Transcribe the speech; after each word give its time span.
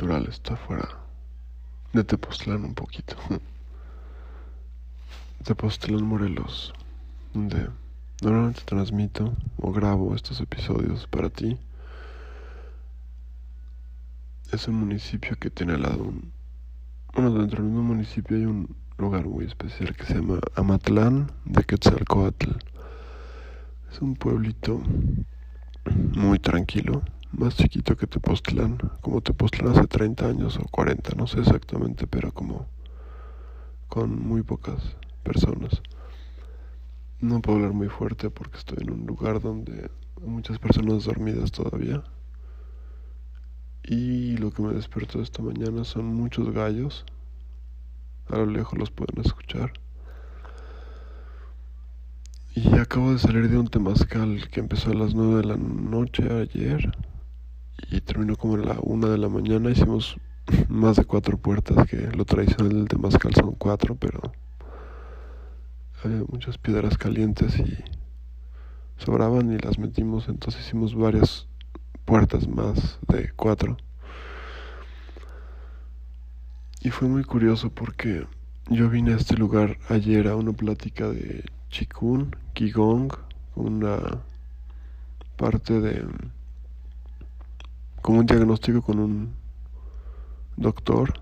natural 0.00 0.28
está 0.30 0.56
fuera 0.56 0.88
de 1.92 2.02
Tepoztlán 2.02 2.64
un 2.64 2.74
poquito. 2.74 3.16
Tepoztlán, 5.44 6.02
Morelos, 6.02 6.72
donde 7.34 7.68
normalmente 8.22 8.62
transmito 8.64 9.34
o 9.58 9.72
grabo 9.72 10.14
estos 10.14 10.40
episodios 10.40 11.06
para 11.06 11.28
ti. 11.28 11.58
Es 14.50 14.68
un 14.68 14.76
municipio 14.76 15.36
que 15.38 15.50
tiene 15.50 15.74
al 15.74 15.82
lado 15.82 16.04
un... 16.04 16.32
Bueno, 17.12 17.34
dentro 17.34 17.62
de 17.62 17.68
un 17.68 17.84
municipio 17.84 18.38
hay 18.38 18.46
un 18.46 18.74
lugar 18.96 19.26
muy 19.26 19.44
especial 19.44 19.94
que 19.94 20.06
se 20.06 20.14
llama 20.14 20.40
Amatlán 20.54 21.30
de 21.44 21.62
Quetzalcoatl. 21.62 22.52
Es 23.92 24.00
un 24.00 24.14
pueblito 24.14 24.80
muy 26.14 26.38
tranquilo, 26.38 27.02
más 27.32 27.56
chiquito 27.56 27.96
que 27.96 28.06
Tepoztlán, 28.06 28.78
como 29.00 29.20
Tepoztlán 29.20 29.72
hace 29.72 29.86
30 29.86 30.26
años 30.26 30.58
o 30.58 30.64
40, 30.64 31.14
no 31.16 31.26
sé 31.26 31.40
exactamente, 31.40 32.06
pero 32.06 32.32
como 32.32 32.66
con 33.88 34.20
muy 34.20 34.42
pocas 34.42 34.96
personas. 35.22 35.82
No 37.20 37.40
puedo 37.40 37.58
hablar 37.58 37.72
muy 37.72 37.88
fuerte 37.88 38.30
porque 38.30 38.58
estoy 38.58 38.78
en 38.82 38.90
un 38.92 39.06
lugar 39.06 39.40
donde 39.40 39.90
hay 40.20 40.28
muchas 40.28 40.58
personas 40.58 41.04
dormidas 41.04 41.52
todavía. 41.52 42.02
Y 43.82 44.36
lo 44.36 44.50
que 44.50 44.62
me 44.62 44.74
despertó 44.74 45.20
esta 45.20 45.42
mañana 45.42 45.84
son 45.84 46.06
muchos 46.06 46.50
gallos. 46.52 47.04
A 48.28 48.36
lo 48.36 48.46
lejos 48.46 48.78
los 48.78 48.90
pueden 48.90 49.24
escuchar. 49.24 49.72
Y 52.54 52.76
acabo 52.78 53.12
de 53.12 53.18
salir 53.18 53.48
de 53.48 53.58
un 53.58 53.68
temazcal 53.68 54.48
que 54.50 54.60
empezó 54.60 54.90
a 54.90 54.94
las 54.94 55.14
9 55.14 55.36
de 55.36 55.44
la 55.44 55.56
noche 55.56 56.22
ayer 56.30 56.92
y 57.90 58.00
terminó 58.00 58.36
como 58.36 58.54
a 58.54 58.58
la 58.58 58.78
1 58.80 59.08
de 59.08 59.18
la 59.18 59.28
mañana. 59.28 59.70
Hicimos 59.70 60.16
más 60.68 60.96
de 60.96 61.04
cuatro 61.04 61.36
puertas, 61.38 61.86
que 61.88 62.08
lo 62.16 62.24
tradicional 62.24 62.72
del 62.72 62.88
temazcal 62.88 63.34
son 63.34 63.52
cuatro, 63.52 63.94
pero 63.94 64.32
había 66.02 66.22
muchas 66.28 66.58
piedras 66.58 66.96
calientes 66.98 67.58
y 67.58 67.78
sobraban 68.96 69.52
y 69.52 69.58
las 69.58 69.78
metimos, 69.78 70.28
entonces 70.28 70.62
hicimos 70.62 70.94
varias 70.94 71.46
puertas 72.04 72.48
más 72.48 72.98
de 73.08 73.32
cuatro. 73.36 73.76
Y 76.82 76.90
fue 76.90 77.08
muy 77.08 77.24
curioso 77.24 77.70
porque 77.70 78.26
yo 78.68 78.88
vine 78.88 79.12
a 79.12 79.16
este 79.16 79.36
lugar 79.36 79.78
ayer 79.88 80.28
a 80.28 80.36
una 80.36 80.52
plática 80.52 81.08
de 81.08 81.44
Chikun, 81.68 82.34
Qigong, 82.54 83.12
una 83.54 83.98
parte 85.36 85.80
de 85.80 86.06
como 88.02 88.20
un 88.20 88.26
diagnóstico 88.26 88.82
con 88.82 88.98
un 88.98 89.34
doctor 90.56 91.12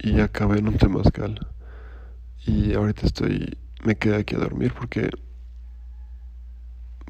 y 0.00 0.20
acabé 0.20 0.58
en 0.58 0.68
un 0.68 0.76
temazcal 0.76 1.46
y 2.46 2.74
ahorita 2.74 3.06
estoy 3.06 3.58
me 3.84 3.96
quedé 3.96 4.16
aquí 4.16 4.34
a 4.34 4.38
dormir 4.38 4.72
porque 4.76 5.10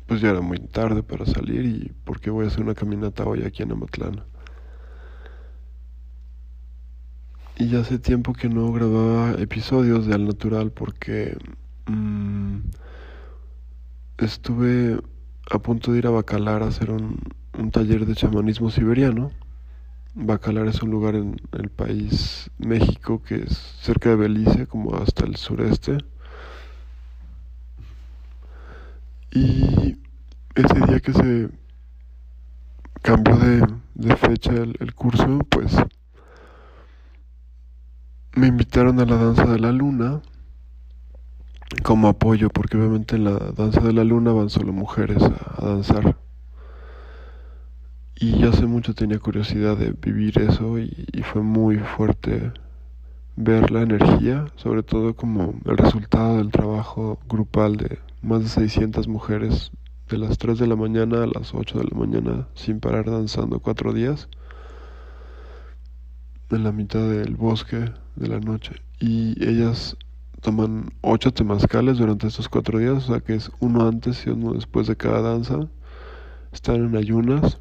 pues 0.09 0.23
ya 0.23 0.31
era 0.31 0.41
muy 0.41 0.59
tarde 0.59 1.03
para 1.03 1.27
salir 1.27 1.67
y 1.67 1.93
porque 2.05 2.31
voy 2.31 2.47
a 2.47 2.49
hacer 2.49 2.63
una 2.63 2.75
caminata 2.75 3.25
hoy 3.25 3.45
aquí 3.45 3.63
en 3.63 3.73
Amatlán. 3.73 4.25
Y 7.59 7.69
ya 7.69 7.81
hace 7.81 7.99
tiempo 7.99 8.33
que 8.33 8.49
no 8.49 8.73
grababa 8.73 9.33
episodios 9.33 10.07
de 10.07 10.15
Al 10.15 10.25
Natural 10.25 10.73
porque 10.73 11.37
mmm, 11.87 12.61
estuve 14.17 14.99
a 15.50 15.59
punto 15.59 15.92
de 15.92 15.98
ir 15.98 16.06
a 16.06 16.10
Bacalar 16.10 16.62
a 16.62 16.69
hacer 16.69 16.91
un, 16.91 17.19
un 17.56 17.70
taller 17.70 18.06
de 18.06 18.14
chamanismo 18.14 18.70
siberiano. 18.70 19.31
Bacalar 20.14 20.66
es 20.66 20.82
un 20.82 20.91
lugar 20.91 21.14
en 21.14 21.41
el 21.53 21.70
país 21.70 22.50
México 22.59 23.22
que 23.22 23.44
es 23.44 23.56
cerca 23.81 24.10
de 24.10 24.16
Belice, 24.16 24.66
como 24.66 24.97
hasta 24.97 25.25
el 25.25 25.36
sureste. 25.36 25.98
Y 29.31 29.97
ese 30.54 30.81
día 30.86 31.00
que 31.00 31.12
se 31.12 31.48
cambió 33.03 33.36
de, 33.36 33.66
de 33.94 34.16
fecha 34.16 34.53
el, 34.53 34.76
el 34.80 34.94
curso, 34.94 35.38
pues 35.50 35.76
me 38.34 38.48
invitaron 38.48 39.00
a 39.00 39.04
la 39.04 39.16
danza 39.16 39.47
de 39.47 39.59
la 39.59 39.72
luna 39.72 40.20
como 41.88 42.09
apoyo, 42.09 42.50
porque 42.50 42.76
obviamente 42.76 43.16
en 43.16 43.25
la 43.25 43.38
danza 43.56 43.81
de 43.81 43.94
la 43.94 44.04
luna 44.04 44.31
van 44.31 44.50
solo 44.50 44.75
mujeres 44.75 45.22
a, 45.22 45.65
danzar. 45.65 46.19
Y 48.15 48.38
yo 48.38 48.50
hace 48.50 48.66
mucho 48.66 48.93
tenía 48.93 49.19
curiosidad 49.19 49.78
de 49.78 49.93
vivir 49.93 50.38
eso 50.38 50.78
y, 50.78 51.06
y, 51.15 51.22
fue 51.22 51.41
muy 51.41 51.78
fuerte 51.78 52.53
ver 53.37 53.71
la 53.71 53.81
energía, 53.81 54.44
sobre 54.56 54.82
todo 54.82 55.16
como 55.16 55.54
el 55.65 55.78
resultado 55.78 56.37
del 56.37 56.50
trabajo 56.50 57.19
grupal 57.27 57.78
de 57.78 57.98
más 58.21 58.43
de 58.43 58.48
600 58.50 59.09
mujeres 59.09 59.72
de 60.10 60.19
las 60.19 60.37
3 60.37 60.59
de 60.59 60.66
la 60.66 60.77
mañana 60.77 61.22
a 61.22 61.27
las 61.27 61.54
8 61.54 61.78
de 61.78 61.84
la 61.84 61.97
mañana 61.97 62.48
sin 62.53 62.81
parar 62.81 63.06
danzando 63.06 63.60
cuatro 63.60 63.94
días 63.94 64.28
en 66.50 66.65
la 66.65 66.72
mitad 66.72 67.09
del 67.09 67.34
bosque 67.34 67.93
de 68.16 68.28
la 68.28 68.41
noche 68.41 68.72
y 69.00 69.43
ellas 69.43 69.97
toman 70.41 70.91
ocho 71.00 71.32
temazcales 71.32 71.99
durante 71.99 72.26
estos 72.26 72.49
cuatro 72.49 72.78
días, 72.78 73.09
o 73.09 73.12
sea 73.12 73.21
que 73.21 73.34
es 73.34 73.50
uno 73.60 73.87
antes 73.87 74.26
y 74.26 74.31
uno 74.31 74.53
después 74.53 74.87
de 74.87 74.97
cada 74.97 75.21
danza. 75.21 75.69
Están 76.53 76.76
en 76.76 76.97
ayunas 76.97 77.59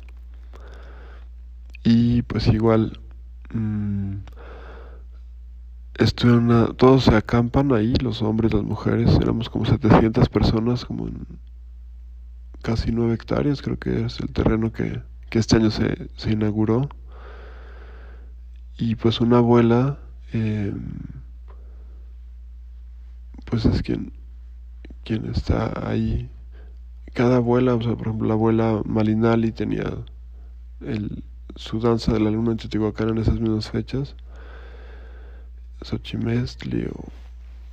y 1.84 2.22
pues 2.24 2.48
igual 2.48 3.00
mmm, 3.54 4.16
una, 6.26 6.68
todos 6.74 7.06
se 7.06 7.16
acampan 7.16 7.74
ahí, 7.74 7.94
los 8.02 8.22
hombres, 8.22 8.54
las 8.54 8.64
mujeres, 8.64 9.18
éramos 9.22 9.50
como 9.50 9.66
700 9.66 10.30
personas, 10.30 10.86
como 10.86 11.08
en 11.08 11.26
casi 12.62 12.92
9 12.92 13.14
hectáreas, 13.14 13.62
creo 13.62 13.78
que 13.78 14.06
es 14.06 14.20
el 14.20 14.32
terreno 14.32 14.72
que, 14.72 15.02
que 15.30 15.40
este 15.40 15.56
año 15.58 15.72
se, 15.72 16.10
se 16.16 16.32
inauguró. 16.32 16.90
Y 18.78 18.96
pues 18.96 19.22
una 19.22 19.38
abuela 19.38 19.98
eh, 20.34 20.74
pues 23.50 23.66
es 23.66 23.82
quien, 23.82 24.14
quien 25.04 25.26
está 25.26 25.90
ahí. 25.90 26.30
Cada 27.14 27.38
abuela, 27.38 27.76
o 27.76 27.82
sea, 27.82 27.96
por 27.96 28.08
ejemplo, 28.08 28.28
la 28.28 28.34
abuela 28.34 28.82
Malinali 28.86 29.52
tenía 29.52 29.92
el, 30.82 31.24
su 31.56 31.80
danza 31.80 32.14
de 32.14 32.20
la 32.20 32.30
luna 32.30 32.52
en 32.52 32.58
Teotihuacán 32.58 33.10
en 33.10 33.18
esas 33.20 33.40
mismas 33.40 33.70
fechas. 33.70 34.16
Xochimestli 35.82 36.86
o 36.86 37.06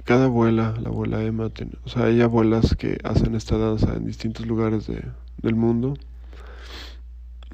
cada 0.05 0.27
abuela, 0.27 0.75
la 0.81 0.91
abuela 0.91 1.23
Emma, 1.23 1.49
tiene, 1.49 1.73
o 1.85 1.89
sea, 1.89 2.05
hay 2.05 2.21
abuelas 2.21 2.77
que 2.77 2.99
hacen 3.05 3.35
esta 3.35 3.57
danza 3.57 3.95
en 3.95 4.05
distintos 4.05 4.47
lugares 4.47 4.87
de, 4.87 5.03
del 5.39 5.55
mundo. 5.55 5.95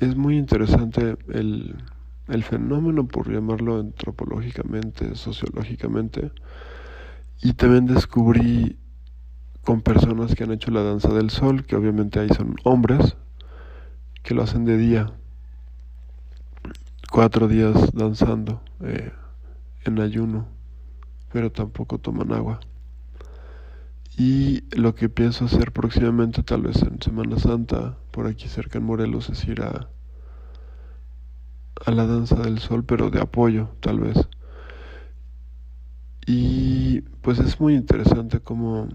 Es 0.01 0.17
muy 0.17 0.37
interesante 0.37 1.17
el, 1.29 1.77
el 2.29 2.43
fenómeno, 2.43 3.07
por 3.07 3.33
llamarlo 3.33 3.79
antropológicamente, 3.79 5.15
sociológicamente, 5.15 6.33
y 7.43 7.55
también 7.55 7.87
descubrí 7.87 8.78
con 9.65 9.83
personas 9.83 10.34
que 10.34 10.45
han 10.45 10.53
hecho 10.53 10.71
la 10.71 10.83
danza 10.83 11.09
del 11.12 11.31
sol, 11.31 11.65
que 11.65 11.77
obviamente 11.77 12.21
ahí 12.21 12.28
son 12.28 12.56
hombres, 12.65 13.17
que 14.23 14.34
lo 14.34 14.43
hacen 14.43 14.65
de 14.65 14.77
día, 14.77 15.12
cuatro 17.11 17.49
días 17.49 17.93
danzando 17.93 18.62
eh, 18.81 19.13
en 19.84 20.01
ayuno, 20.01 20.48
pero 21.33 21.51
tampoco 21.51 21.98
toman 21.98 22.33
agua. 22.33 22.60
Y 24.16 24.65
lo 24.77 24.95
que 24.95 25.09
pienso 25.09 25.47
hacer 25.47 25.72
próximamente, 25.72 26.42
tal 26.42 26.63
vez 26.63 26.83
en 26.83 27.01
Semana 27.01 27.39
Santa, 27.39 27.97
por 28.10 28.27
aquí 28.27 28.48
cerca 28.48 28.78
en 28.78 28.84
Morelos, 28.84 29.31
es 29.31 29.45
ir 29.47 29.63
a, 29.63 29.89
a 31.87 31.91
la 31.91 32.07
danza 32.07 32.37
del 32.37 32.59
sol, 32.59 32.84
pero 32.84 33.09
de 33.09 33.21
apoyo, 33.21 33.71
tal 33.81 34.01
vez. 34.01 34.28
Y 36.27 37.03
pues 37.22 37.39
es 37.39 37.61
muy 37.61 37.75
interesante 37.75 38.41
como 38.41 38.89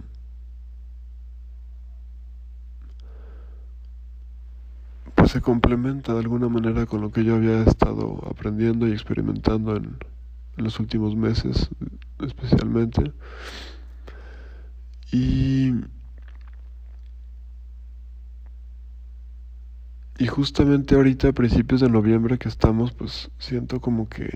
pues 5.16 5.31
se 5.31 5.42
complementa 5.42 6.13
de 6.13 6.19
alguna 6.19 6.50
manera 6.50 6.86
con 6.86 7.01
lo 7.01 7.12
que 7.12 7.24
yo 7.24 7.36
había 7.36 7.63
estado 7.63 8.22
aprendiendo 8.30 8.88
y 8.88 8.92
experimentando 8.92 9.75
en, 9.75 9.98
en 10.57 10.63
los 10.63 10.80
últimos 10.80 11.16
meses 11.16 11.69
especialmente. 12.19 13.13
Y 15.12 15.74
Y 20.18 20.28
justamente 20.28 20.95
ahorita 20.95 21.30
a 21.30 21.33
principios 21.33 21.81
de 21.81 21.89
noviembre 21.89 22.38
que 22.38 22.48
estamos, 22.48 22.94
pues 22.94 23.30
siento 23.38 23.81
como 23.81 24.07
que 24.07 24.30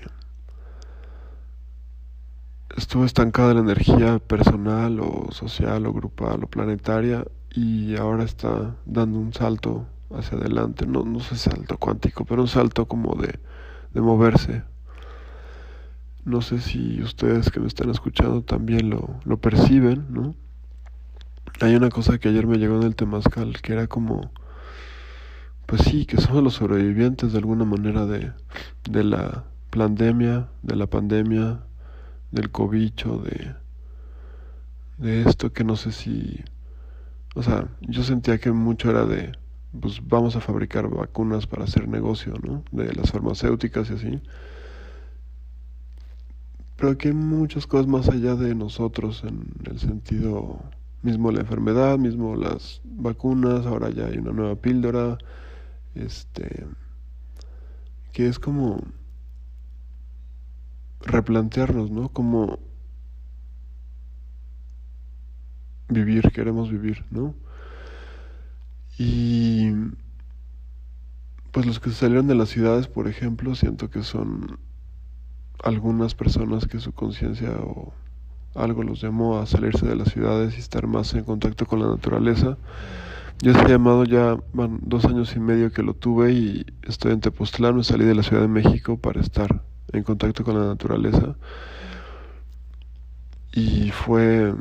estuvo 2.76 3.04
estancada 3.04 3.54
la 3.54 3.60
energía 3.60 4.18
personal 4.18 5.00
o 5.00 5.28
social 5.32 5.86
o 5.86 5.92
grupal 5.92 6.44
o 6.44 6.46
planetaria 6.46 7.24
y 7.52 7.96
ahora 7.96 8.24
está 8.24 8.76
dando 8.86 9.18
un 9.18 9.32
salto 9.32 9.86
hacia 10.14 10.38
adelante, 10.38 10.86
no, 10.86 11.04
no 11.04 11.20
sé 11.20 11.36
salto 11.36 11.76
cuántico, 11.78 12.24
pero 12.24 12.42
un 12.42 12.48
salto 12.48 12.86
como 12.86 13.14
de, 13.14 13.38
de 13.94 14.00
moverse. 14.00 14.62
No 16.24 16.42
sé 16.42 16.60
si 16.60 17.02
ustedes 17.02 17.50
que 17.50 17.60
me 17.60 17.66
están 17.66 17.90
escuchando 17.90 18.42
también 18.42 18.90
lo, 18.90 19.20
lo 19.24 19.38
perciben, 19.38 20.06
¿no? 20.10 20.34
Hay 21.60 21.74
una 21.74 21.90
cosa 21.90 22.18
que 22.18 22.28
ayer 22.28 22.46
me 22.46 22.58
llegó 22.58 22.76
en 22.76 22.84
el 22.84 22.94
Temazcal 22.94 23.60
que 23.60 23.72
era 23.72 23.86
como, 23.86 24.30
pues 25.66 25.82
sí, 25.82 26.06
que 26.06 26.18
somos 26.18 26.42
los 26.42 26.54
sobrevivientes 26.54 27.32
de 27.32 27.38
alguna 27.38 27.64
manera 27.64 28.06
de, 28.06 28.32
de 28.88 29.04
la 29.04 29.44
pandemia, 29.70 30.48
de 30.62 30.76
la 30.76 30.86
pandemia, 30.86 31.60
del 32.30 32.50
cobicho, 32.50 33.18
de, 33.18 33.54
de 34.98 35.22
esto 35.22 35.52
que 35.52 35.64
no 35.64 35.76
sé 35.76 35.92
si, 35.92 36.42
o 37.34 37.42
sea, 37.42 37.68
yo 37.80 38.02
sentía 38.02 38.38
que 38.38 38.52
mucho 38.52 38.90
era 38.90 39.04
de, 39.04 39.32
pues 39.78 40.00
vamos 40.06 40.36
a 40.36 40.40
fabricar 40.40 40.88
vacunas 40.88 41.46
para 41.46 41.64
hacer 41.64 41.88
negocio, 41.88 42.34
¿no? 42.42 42.64
De 42.72 42.92
las 42.92 43.10
farmacéuticas 43.10 43.90
y 43.90 43.94
así. 43.94 44.22
Pero 46.76 46.96
que 46.96 47.08
hay 47.08 47.14
muchas 47.14 47.66
cosas 47.66 47.86
más 47.86 48.08
allá 48.08 48.34
de 48.34 48.54
nosotros 48.54 49.22
en 49.24 49.44
el 49.64 49.78
sentido 49.78 50.58
mismo 51.02 51.30
la 51.30 51.40
enfermedad, 51.40 51.98
mismo 51.98 52.36
las 52.36 52.80
vacunas, 52.84 53.66
ahora 53.66 53.90
ya 53.90 54.06
hay 54.06 54.18
una 54.18 54.32
nueva 54.32 54.56
píldora, 54.56 55.18
este, 55.94 56.66
que 58.12 58.26
es 58.26 58.38
como 58.38 58.80
replantearnos, 61.02 61.90
¿no? 61.90 62.08
Como 62.08 62.58
vivir, 65.88 66.30
queremos 66.32 66.70
vivir, 66.70 67.04
¿no? 67.10 67.34
Y 68.98 69.72
pues 71.52 71.66
los 71.66 71.80
que 71.80 71.90
salieron 71.90 72.26
de 72.26 72.34
las 72.34 72.50
ciudades, 72.50 72.86
por 72.86 73.08
ejemplo, 73.08 73.54
siento 73.54 73.90
que 73.90 74.02
son 74.02 74.58
algunas 75.62 76.14
personas 76.14 76.66
que 76.66 76.78
su 76.78 76.92
conciencia 76.92 77.50
o 77.60 77.92
algo 78.54 78.82
los 78.82 79.00
llamó 79.00 79.38
a 79.38 79.46
salirse 79.46 79.86
de 79.86 79.96
las 79.96 80.08
ciudades 80.08 80.56
y 80.56 80.60
estar 80.60 80.86
más 80.86 81.14
en 81.14 81.24
contacto 81.24 81.66
con 81.66 81.80
la 81.80 81.88
naturaleza. 81.88 82.56
Yo 83.42 83.52
ese 83.52 83.68
llamado 83.68 84.04
ya 84.04 84.36
van 84.52 84.80
dos 84.82 85.06
años 85.06 85.34
y 85.34 85.40
medio 85.40 85.72
que 85.72 85.82
lo 85.82 85.94
tuve 85.94 86.32
y 86.32 86.66
estoy 86.82 87.12
en 87.12 87.20
Tepoztlán, 87.20 87.76
me 87.76 87.84
salí 87.84 88.04
de 88.04 88.14
la 88.14 88.22
Ciudad 88.22 88.42
de 88.42 88.48
México 88.48 88.98
para 88.98 89.20
estar 89.20 89.62
en 89.92 90.02
contacto 90.02 90.44
con 90.44 90.58
la 90.58 90.66
naturaleza. 90.66 91.36
Y 93.52 93.90
fue 93.90 94.54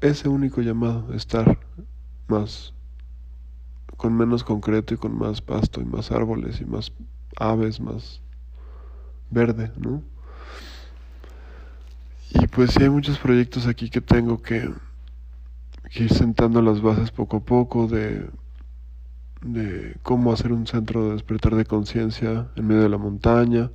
ese 0.00 0.28
único 0.28 0.60
llamado, 0.60 1.12
estar 1.14 1.58
más, 2.28 2.74
con 3.96 4.16
menos 4.16 4.44
concreto 4.44 4.94
y 4.94 4.96
con 4.96 5.16
más 5.16 5.40
pasto 5.40 5.80
y 5.80 5.84
más 5.84 6.10
árboles 6.10 6.60
y 6.60 6.64
más 6.64 6.92
aves, 7.36 7.80
más 7.80 8.20
verde, 9.30 9.72
¿no? 9.76 10.02
Y 12.30 12.46
pues 12.48 12.72
sí 12.72 12.82
hay 12.82 12.90
muchos 12.90 13.18
proyectos 13.18 13.66
aquí 13.66 13.88
que 13.88 14.00
tengo 14.00 14.42
que, 14.42 14.70
ir 15.94 16.12
sentando 16.12 16.60
las 16.60 16.82
bases 16.82 17.10
poco 17.10 17.38
a 17.38 17.40
poco 17.40 17.86
de, 17.86 18.28
de 19.42 19.96
cómo 20.02 20.32
hacer 20.32 20.52
un 20.52 20.66
centro 20.66 21.06
de 21.06 21.12
despertar 21.12 21.54
de 21.54 21.64
conciencia 21.64 22.48
en 22.56 22.66
medio 22.66 22.82
de 22.82 22.88
la 22.88 22.98
montaña. 22.98 23.70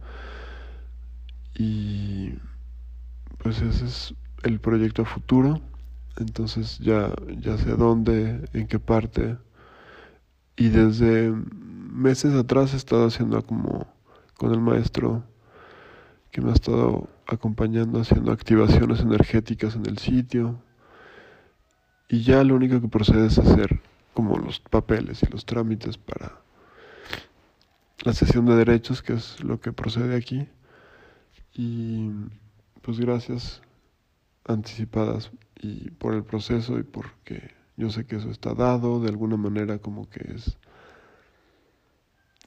Y 1.56 2.34
pues 3.38 3.62
ese 3.62 3.86
es 3.86 4.16
el 4.44 4.60
proyecto 4.60 5.06
futuro. 5.06 5.62
Entonces 6.18 6.80
ya, 6.80 7.12
ya 7.40 7.58
sé 7.58 7.72
dónde, 7.72 8.46
en 8.54 8.68
qué 8.68 8.80
parte. 8.80 9.38
Y 10.56 10.70
desde 10.70 11.32
meses 11.32 12.34
atrás 12.36 12.74
he 12.74 12.78
estado 12.78 13.08
haciendo 13.08 13.42
como 13.44 13.88
con 14.38 14.52
el 14.52 14.60
maestro 14.60 15.24
que 16.32 16.42
me 16.42 16.50
ha 16.50 16.54
estado 16.54 17.08
acompañando 17.28 18.00
haciendo 18.00 18.32
activaciones 18.32 19.00
energéticas 19.00 19.76
en 19.76 19.86
el 19.86 19.98
sitio. 19.98 20.62
Y 22.10 22.24
ya 22.24 22.44
lo 22.44 22.56
único 22.56 22.82
que 22.82 22.88
procede 22.88 23.28
es 23.28 23.38
hacer 23.40 23.82
como 24.14 24.38
los 24.38 24.60
papeles 24.60 25.24
y 25.24 25.28
los 25.28 25.46
trámites 25.46 25.98
para 25.98 26.42
la 28.04 28.14
sesión 28.14 28.46
de 28.46 28.56
derechos, 28.56 29.02
que 29.02 29.14
es 29.14 29.44
lo 29.44 29.60
que 29.60 29.72
procede 29.72 30.16
aquí. 30.16 30.48
Y 31.54 32.10
pues 32.82 33.00
gracias 33.00 33.62
anticipadas 34.46 35.32
y 35.62 35.92
por 35.92 36.14
el 36.14 36.24
proceso 36.24 36.78
y 36.80 36.84
porque 36.84 37.52
yo 37.78 37.90
sé 37.90 38.06
que 38.06 38.18
eso 38.18 38.30
está 38.30 38.54
dado 38.54 39.00
de 39.00 39.10
alguna 39.10 39.38
manera 39.38 39.80
como 39.80 40.10
que 40.10 40.34
es 40.34 40.58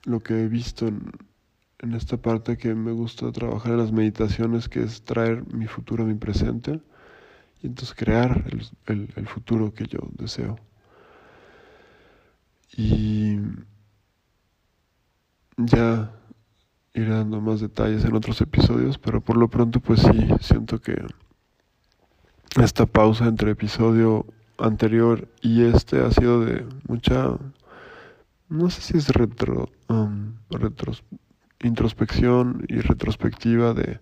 lo 0.04 0.20
que 0.20 0.44
he 0.44 0.48
visto 0.48 0.86
en, 0.86 1.10
en 1.78 1.94
esta 1.94 2.16
parte 2.16 2.56
que 2.56 2.74
me 2.74 2.92
gusta 2.92 3.30
trabajar 3.32 3.72
en 3.72 3.78
las 3.78 3.92
meditaciones, 3.92 4.68
que 4.68 4.82
es 4.82 5.02
traer 5.02 5.44
mi 5.52 5.66
futuro 5.66 6.04
a 6.04 6.06
mi 6.06 6.14
presente 6.14 6.80
y 7.62 7.66
entonces 7.66 7.94
crear 7.94 8.44
el, 8.86 9.12
el, 9.16 9.26
futuro 9.26 9.74
que 9.74 9.86
yo 9.86 9.98
deseo. 10.12 10.58
Y 12.74 13.38
ya 15.56 16.12
iré 16.94 17.10
dando 17.10 17.40
más 17.40 17.60
detalles 17.60 18.04
en 18.04 18.14
otros 18.14 18.40
episodios, 18.40 18.98
pero 18.98 19.20
por 19.20 19.36
lo 19.36 19.48
pronto 19.48 19.80
pues 19.80 20.00
sí, 20.00 20.28
siento 20.40 20.80
que 20.80 20.96
esta 22.60 22.86
pausa 22.86 23.26
entre 23.26 23.50
episodio 23.50 24.26
anterior 24.58 25.28
y 25.42 25.64
este 25.64 26.02
ha 26.02 26.10
sido 26.10 26.40
de 26.44 26.66
mucha, 26.88 27.36
no 28.48 28.70
sé 28.70 28.80
si 28.80 28.96
es 28.96 29.08
retro, 29.10 29.68
um, 29.88 30.36
introspección 31.62 32.64
y 32.68 32.80
retrospectiva 32.80 33.74
de, 33.74 34.00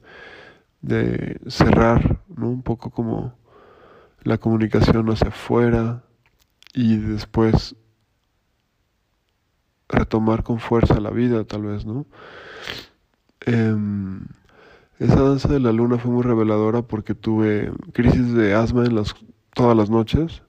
de 0.82 1.40
cerrar. 1.48 2.20
Un 2.36 2.62
poco 2.62 2.90
como 2.90 3.32
la 4.22 4.38
comunicación 4.38 5.08
hacia 5.10 5.28
afuera 5.28 6.02
y 6.72 6.96
después 6.96 7.76
retomar 10.14 10.44
con 10.44 10.60
fuerza 10.60 11.00
la 11.00 11.10
vida, 11.10 11.44
tal 11.44 11.62
vez, 11.62 11.84
¿no? 11.84 12.06
Em, 13.40 14.20
esa 15.00 15.20
danza 15.22 15.48
de 15.48 15.58
la 15.58 15.72
luna 15.72 15.98
fue 15.98 16.12
muy 16.12 16.22
reveladora 16.22 16.82
porque 16.82 17.14
tuve 17.14 17.72
crisis 17.92 18.32
de 18.32 18.54
asma 18.54 18.84
en 18.84 18.94
las, 18.94 19.14
todas 19.54 19.76
las 19.76 19.90
noches 19.90 20.42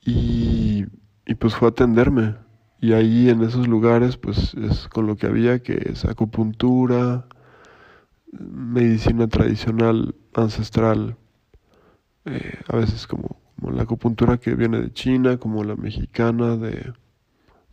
y, 0.00 0.86
y 1.26 1.34
pues 1.34 1.54
fue 1.54 1.68
atenderme. 1.68 2.36
Y 2.80 2.94
ahí 2.94 3.28
en 3.28 3.42
esos 3.42 3.68
lugares, 3.68 4.16
pues 4.16 4.54
es 4.54 4.88
con 4.88 5.06
lo 5.06 5.16
que 5.16 5.26
había, 5.26 5.62
que 5.62 5.90
es 5.92 6.04
acupuntura, 6.06 7.26
medicina 8.32 9.28
tradicional, 9.28 10.14
ancestral, 10.34 11.16
eh, 12.24 12.58
a 12.66 12.76
veces 12.76 13.06
como, 13.06 13.40
como, 13.60 13.72
la 13.72 13.82
acupuntura 13.82 14.38
que 14.38 14.54
viene 14.54 14.80
de 14.80 14.92
China, 14.92 15.36
como 15.36 15.62
la 15.64 15.76
mexicana 15.76 16.56
de 16.56 16.92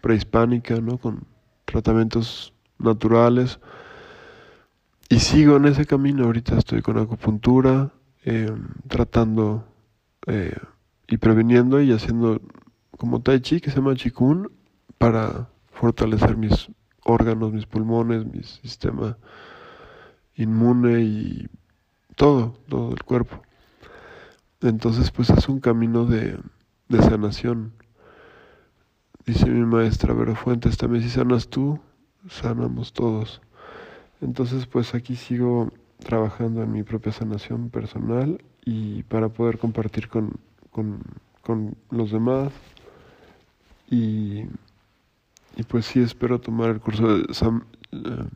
prehispánica, 0.02 0.80
¿no? 0.82 0.98
Con 0.98 1.26
tratamientos 1.66 2.54
naturales. 2.78 3.60
Y 5.10 5.20
sigo 5.20 5.58
en 5.58 5.66
ese 5.66 5.86
camino, 5.86 6.26
ahorita 6.26 6.58
estoy 6.58 6.82
con 6.82 6.98
acupuntura, 6.98 7.92
eh, 8.26 8.52
tratando 8.88 9.66
eh, 10.28 10.56
y 11.08 11.18
previniendo 11.18 11.82
y 11.82 11.92
haciendo 11.92 12.42
como 12.98 13.22
tai 13.22 13.40
chi, 13.40 13.62
que 13.62 13.72
se 13.72 13.78
llama 13.78 13.96
chikun, 13.96 14.52
para 14.98 15.50
fortalecer 15.72 16.36
mis 16.38 16.70
órganos, 17.04 17.54
mis 17.54 17.66
pulmones, 17.66 18.26
mi 18.26 18.44
sistema 18.44 19.18
inmune 20.36 21.02
y 21.02 21.48
todo, 22.16 22.56
todo 22.68 22.92
el 22.92 23.04
cuerpo. 23.04 23.42
Entonces, 24.62 25.10
pues 25.12 25.30
es 25.30 25.48
un 25.48 25.60
camino 25.60 26.06
de, 26.06 26.38
de 26.90 27.02
sanación. 27.02 27.74
Dice 29.30 29.46
mi 29.46 29.64
maestra 29.64 30.12
Vero 30.12 30.34
Fuentes, 30.34 30.76
también 30.76 31.04
si 31.04 31.10
sanas 31.12 31.50
tú, 31.50 31.80
sanamos 32.28 32.94
todos. 32.94 33.42
Entonces, 34.22 34.66
pues 34.66 34.96
aquí 34.96 35.16
sigo 35.16 35.72
trabajando 36.00 36.64
en 36.64 36.72
mi 36.72 36.82
propia 36.82 37.12
sanación 37.12 37.70
personal 37.70 38.44
y 38.66 39.04
para 39.04 39.30
poder 39.30 39.60
compartir 39.60 40.10
con, 40.10 40.32
con, 40.72 41.04
con 41.44 41.76
los 41.92 42.10
demás 42.12 42.52
y 43.92 44.46
y 45.56 45.62
pues 45.62 45.86
sí, 45.86 46.00
espero 46.00 46.42
tomar 46.42 46.72
el 46.72 46.80
curso 46.80 47.20
de 47.20 47.22
eh, 47.22 48.30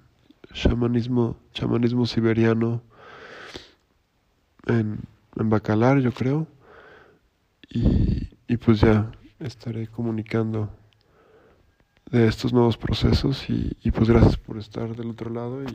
chamanismo, 0.54 1.38
chamanismo 1.54 2.06
siberiano 2.06 2.84
en, 4.68 5.00
en 5.38 5.50
Bacalar, 5.50 6.02
yo 6.02 6.12
creo. 6.12 6.46
Y, 7.68 8.30
y 8.48 8.58
pues 8.58 8.80
ya 8.82 9.12
estaré 9.40 9.88
comunicando 9.88 10.70
de 12.14 12.28
estos 12.28 12.54
nuevos 12.54 12.78
procesos 12.78 13.50
y, 13.50 13.76
y, 13.82 13.90
pues 13.90 14.08
gracias 14.08 14.38
por 14.38 14.60
estar 14.60 14.96
del 14.96 15.10
otro 15.10 15.32
lado 15.32 15.64
y 15.64 15.68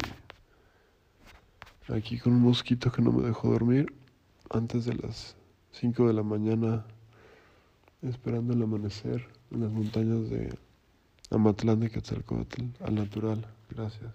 aquí 1.92 2.18
con 2.18 2.32
un 2.32 2.42
mosquito 2.42 2.92
que 2.92 3.02
no 3.02 3.10
me 3.10 3.26
dejó 3.26 3.50
dormir 3.50 3.92
antes 4.48 4.84
de 4.84 4.94
las 4.94 5.34
5 5.72 6.06
de 6.06 6.14
la 6.14 6.22
mañana 6.22 6.86
esperando 8.02 8.54
el 8.54 8.62
amanecer. 8.62 9.26
en 9.50 9.62
las 9.62 9.72
montañas 9.72 10.30
de 10.30 10.56
Amatlán 11.30 11.80
de 11.80 11.90
Quetzalcoatl, 11.90 12.62
al 12.84 12.94
natural. 12.94 13.44
Gracias. 13.70 14.12